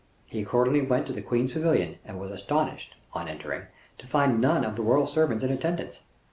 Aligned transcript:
He 0.25 0.41
accordingly 0.41 0.81
went 0.81 1.05
to 1.05 1.13
the 1.13 1.21
queen's 1.21 1.51
pavilion, 1.51 1.99
and 2.03 2.19
was 2.19 2.31
astonished, 2.31 2.95
on 3.13 3.27
entering, 3.27 3.67
to 3.99 4.07
find 4.07 4.41
none 4.41 4.65
of 4.65 4.75
the 4.75 4.81
royal 4.81 5.05
servants 5.05 5.43
in 5.43 5.51
attendance. 5.51 6.01